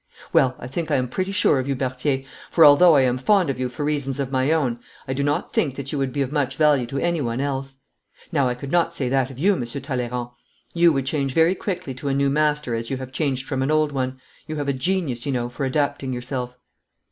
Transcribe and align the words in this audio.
'Well, 0.33 0.55
I 0.57 0.65
think 0.65 0.89
I 0.89 0.95
am 0.95 1.07
pretty 1.07 1.31
sure 1.31 1.59
of 1.59 1.67
you, 1.67 1.75
Berthier, 1.75 2.23
for 2.49 2.65
although 2.65 2.95
I 2.95 3.01
am 3.01 3.19
fond 3.19 3.51
of 3.51 3.59
you 3.59 3.69
for 3.69 3.83
reasons 3.83 4.19
of 4.19 4.31
my 4.31 4.51
own 4.51 4.79
I 5.07 5.13
do 5.13 5.23
not 5.23 5.53
think 5.53 5.75
that 5.75 5.91
you 5.91 5.99
would 5.99 6.11
be 6.11 6.23
of 6.23 6.31
much 6.31 6.55
value 6.55 6.87
to 6.87 6.97
anyone 6.97 7.39
else. 7.39 7.77
Now 8.31 8.49
I 8.49 8.55
could 8.55 8.71
not 8.71 8.95
say 8.95 9.09
that 9.09 9.29
of 9.29 9.37
you, 9.37 9.55
Monsieur 9.55 9.79
Talleyrand. 9.79 10.29
You 10.73 10.91
would 10.91 11.05
change 11.05 11.35
very 11.35 11.53
quickly 11.53 11.93
to 11.93 12.07
a 12.07 12.15
new 12.15 12.31
master 12.31 12.73
as 12.73 12.89
you 12.89 12.97
have 12.97 13.11
changed 13.11 13.47
from 13.47 13.61
an 13.61 13.69
old 13.69 13.91
one. 13.91 14.19
You 14.47 14.55
have 14.55 14.67
a 14.67 14.73
genius, 14.73 15.27
you 15.27 15.31
know, 15.31 15.49
for 15.49 15.65
adapting 15.65 16.11
yourself.' 16.11 16.57